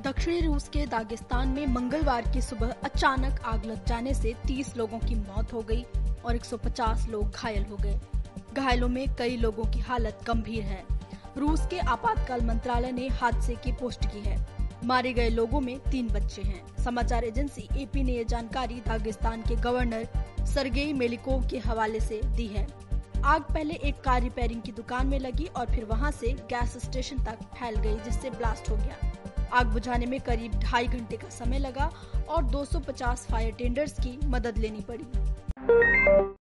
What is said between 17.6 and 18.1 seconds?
AP